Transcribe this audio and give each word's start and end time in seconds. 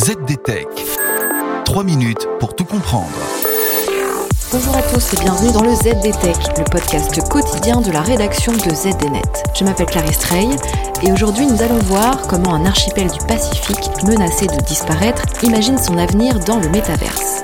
ZDTech. 0.00 0.66
3 1.66 1.84
minutes 1.84 2.26
pour 2.38 2.56
tout 2.56 2.64
comprendre. 2.64 3.12
Bonjour 4.50 4.74
à 4.74 4.80
tous 4.80 5.12
et 5.12 5.16
bienvenue 5.18 5.52
dans 5.52 5.62
le 5.62 5.74
ZDTech, 5.74 6.58
le 6.58 6.64
podcast 6.70 7.28
quotidien 7.28 7.82
de 7.82 7.92
la 7.92 8.00
rédaction 8.00 8.52
de 8.52 8.74
ZDNet. 8.74 9.42
Je 9.54 9.62
m'appelle 9.62 9.84
Clarisse 9.84 10.20
Trey 10.20 10.46
et 11.02 11.12
aujourd'hui 11.12 11.44
nous 11.44 11.60
allons 11.60 11.80
voir 11.80 12.26
comment 12.28 12.54
un 12.54 12.64
archipel 12.64 13.10
du 13.10 13.18
Pacifique, 13.26 13.90
menacé 14.06 14.46
de 14.46 14.56
disparaître, 14.64 15.22
imagine 15.42 15.76
son 15.76 15.98
avenir 15.98 16.40
dans 16.46 16.58
le 16.58 16.70
métaverse. 16.70 17.42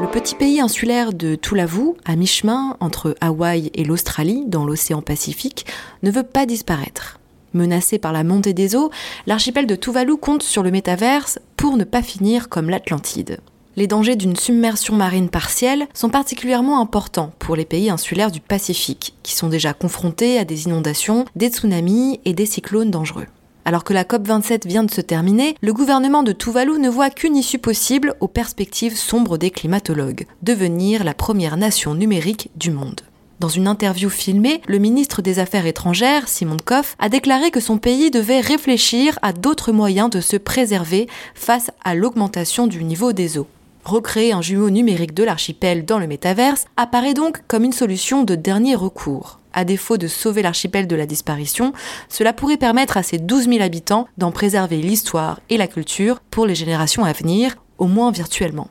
Le 0.00 0.06
petit 0.10 0.36
pays 0.36 0.62
insulaire 0.62 1.12
de 1.12 1.34
Tuvalu, 1.34 1.96
à 2.06 2.16
mi-chemin 2.16 2.78
entre 2.80 3.14
Hawaï 3.20 3.70
et 3.74 3.84
l'Australie, 3.84 4.44
dans 4.46 4.64
l'océan 4.64 5.02
Pacifique, 5.02 5.66
ne 6.02 6.10
veut 6.10 6.22
pas 6.22 6.46
disparaître. 6.46 7.18
Menacé 7.54 7.98
par 7.98 8.12
la 8.12 8.24
montée 8.24 8.52
des 8.52 8.76
eaux, 8.76 8.90
l'archipel 9.26 9.66
de 9.66 9.76
Tuvalu 9.76 10.16
compte 10.16 10.42
sur 10.42 10.62
le 10.62 10.70
métaverse 10.70 11.38
pour 11.56 11.76
ne 11.76 11.84
pas 11.84 12.02
finir 12.02 12.48
comme 12.48 12.68
l'Atlantide. 12.68 13.38
Les 13.76 13.86
dangers 13.86 14.16
d'une 14.16 14.36
submersion 14.36 14.94
marine 14.94 15.28
partielle 15.28 15.86
sont 15.94 16.08
particulièrement 16.08 16.80
importants 16.80 17.32
pour 17.38 17.56
les 17.56 17.64
pays 17.64 17.90
insulaires 17.90 18.30
du 18.30 18.40
Pacifique, 18.40 19.14
qui 19.22 19.34
sont 19.34 19.48
déjà 19.48 19.72
confrontés 19.72 20.38
à 20.38 20.44
des 20.44 20.66
inondations, 20.66 21.24
des 21.34 21.48
tsunamis 21.48 22.20
et 22.24 22.34
des 22.34 22.46
cyclones 22.46 22.90
dangereux. 22.90 23.26
Alors 23.64 23.82
que 23.82 23.94
la 23.94 24.04
COP27 24.04 24.68
vient 24.68 24.84
de 24.84 24.90
se 24.90 25.00
terminer, 25.00 25.56
le 25.60 25.72
gouvernement 25.72 26.22
de 26.22 26.32
Tuvalu 26.32 26.78
ne 26.78 26.88
voit 26.90 27.10
qu'une 27.10 27.36
issue 27.36 27.58
possible 27.58 28.14
aux 28.20 28.28
perspectives 28.28 28.96
sombres 28.96 29.38
des 29.38 29.50
climatologues, 29.50 30.26
devenir 30.42 31.02
la 31.02 31.14
première 31.14 31.56
nation 31.56 31.94
numérique 31.94 32.50
du 32.56 32.70
monde. 32.70 33.00
Dans 33.44 33.50
une 33.50 33.68
interview 33.68 34.08
filmée, 34.08 34.62
le 34.68 34.78
ministre 34.78 35.20
des 35.20 35.38
Affaires 35.38 35.66
étrangères, 35.66 36.28
Simon 36.28 36.56
Koff, 36.64 36.96
a 36.98 37.10
déclaré 37.10 37.50
que 37.50 37.60
son 37.60 37.76
pays 37.76 38.10
devait 38.10 38.40
réfléchir 38.40 39.18
à 39.20 39.34
d'autres 39.34 39.70
moyens 39.70 40.08
de 40.08 40.22
se 40.22 40.38
préserver 40.38 41.10
face 41.34 41.70
à 41.84 41.94
l'augmentation 41.94 42.66
du 42.66 42.82
niveau 42.84 43.12
des 43.12 43.36
eaux. 43.36 43.46
Recréer 43.84 44.32
un 44.32 44.40
jumeau 44.40 44.70
numérique 44.70 45.12
de 45.12 45.24
l'archipel 45.24 45.84
dans 45.84 45.98
le 45.98 46.06
métaverse 46.06 46.64
apparaît 46.78 47.12
donc 47.12 47.42
comme 47.46 47.64
une 47.64 47.74
solution 47.74 48.24
de 48.24 48.34
dernier 48.34 48.76
recours. 48.76 49.40
À 49.52 49.66
défaut 49.66 49.98
de 49.98 50.08
sauver 50.08 50.40
l'archipel 50.40 50.86
de 50.86 50.96
la 50.96 51.04
disparition, 51.04 51.74
cela 52.08 52.32
pourrait 52.32 52.56
permettre 52.56 52.96
à 52.96 53.02
ses 53.02 53.18
12 53.18 53.50
000 53.50 53.60
habitants 53.60 54.08
d'en 54.16 54.32
préserver 54.32 54.78
l'histoire 54.78 55.40
et 55.50 55.58
la 55.58 55.66
culture 55.66 56.20
pour 56.30 56.46
les 56.46 56.54
générations 56.54 57.04
à 57.04 57.12
venir, 57.12 57.56
au 57.76 57.88
moins 57.88 58.10
virtuellement. 58.10 58.70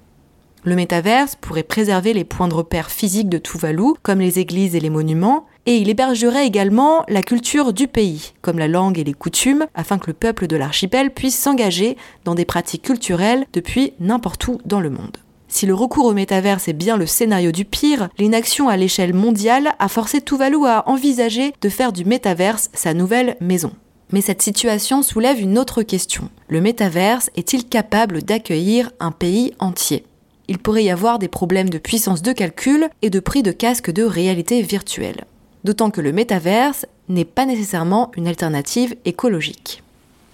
Le 0.65 0.75
métaverse 0.75 1.35
pourrait 1.35 1.63
préserver 1.63 2.13
les 2.13 2.23
points 2.23 2.47
de 2.47 2.53
repère 2.53 2.89
physiques 2.89 3.27
de 3.27 3.37
Tuvalu, 3.37 3.95
comme 4.01 4.21
les 4.21 4.39
églises 4.39 4.75
et 4.75 4.79
les 4.79 4.89
monuments, 4.89 5.45
et 5.65 5.75
il 5.75 5.89
hébergerait 5.89 6.47
également 6.47 7.03
la 7.09 7.21
culture 7.21 7.73
du 7.73 7.87
pays, 7.87 8.31
comme 8.41 8.59
la 8.59 8.69
langue 8.69 8.97
et 8.97 9.03
les 9.03 9.13
coutumes, 9.13 9.65
afin 9.75 9.97
que 9.97 10.07
le 10.07 10.13
peuple 10.13 10.47
de 10.47 10.55
l'archipel 10.55 11.11
puisse 11.11 11.37
s'engager 11.37 11.97
dans 12.23 12.33
des 12.33 12.45
pratiques 12.45 12.83
culturelles 12.83 13.45
depuis 13.51 13.93
n'importe 13.99 14.47
où 14.47 14.59
dans 14.65 14.79
le 14.79 14.89
monde. 14.89 15.17
Si 15.49 15.65
le 15.65 15.73
recours 15.73 16.05
au 16.05 16.13
métaverse 16.13 16.69
est 16.69 16.73
bien 16.73 16.95
le 16.95 17.05
scénario 17.05 17.51
du 17.51 17.65
pire, 17.65 18.09
l'inaction 18.17 18.69
à 18.69 18.77
l'échelle 18.77 19.13
mondiale 19.13 19.73
a 19.79 19.89
forcé 19.89 20.21
Tuvalu 20.21 20.65
à 20.65 20.87
envisager 20.89 21.53
de 21.61 21.69
faire 21.69 21.91
du 21.91 22.05
métaverse 22.05 22.69
sa 22.73 22.93
nouvelle 22.93 23.35
maison. 23.41 23.73
Mais 24.11 24.21
cette 24.21 24.41
situation 24.41 25.01
soulève 25.01 25.41
une 25.41 25.57
autre 25.57 25.83
question. 25.83 26.29
Le 26.47 26.61
métaverse 26.61 27.29
est-il 27.35 27.67
capable 27.67 28.23
d'accueillir 28.23 28.91
un 28.99 29.11
pays 29.11 29.53
entier? 29.59 30.05
Il 30.47 30.57
pourrait 30.57 30.83
y 30.83 30.89
avoir 30.89 31.19
des 31.19 31.27
problèmes 31.27 31.69
de 31.69 31.77
puissance 31.77 32.21
de 32.21 32.31
calcul 32.31 32.89
et 33.01 33.09
de 33.09 33.19
prix 33.19 33.43
de 33.43 33.51
casque 33.51 33.91
de 33.91 34.03
réalité 34.03 34.61
virtuelle. 34.61 35.25
D'autant 35.63 35.91
que 35.91 36.01
le 36.01 36.11
métaverse 36.11 36.85
n'est 37.09 37.25
pas 37.25 37.45
nécessairement 37.45 38.11
une 38.17 38.27
alternative 38.27 38.95
écologique. 39.05 39.83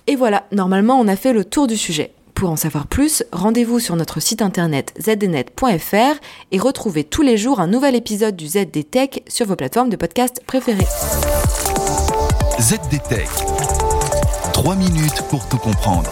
Et 0.07 0.15
voilà, 0.15 0.45
normalement 0.51 0.99
on 0.99 1.07
a 1.07 1.15
fait 1.15 1.33
le 1.33 1.45
tour 1.45 1.67
du 1.67 1.77
sujet. 1.77 2.11
Pour 2.33 2.49
en 2.49 2.55
savoir 2.55 2.87
plus, 2.87 3.23
rendez-vous 3.31 3.79
sur 3.79 3.95
notre 3.95 4.21
site 4.21 4.41
internet 4.41 4.93
zdnet.fr 4.99 6.19
et 6.51 6.57
retrouvez 6.57 7.03
tous 7.03 7.21
les 7.21 7.37
jours 7.37 7.59
un 7.59 7.67
nouvel 7.67 7.95
épisode 7.95 8.35
du 8.35 8.47
ZDTech 8.47 9.23
sur 9.27 9.45
vos 9.45 9.57
plateformes 9.57 9.89
de 9.89 9.97
podcast 9.97 10.41
préférées. 10.47 10.87
ZDTech. 12.59 13.27
3 14.53 14.75
minutes 14.75 15.21
pour 15.29 15.47
tout 15.49 15.57
comprendre. 15.57 16.09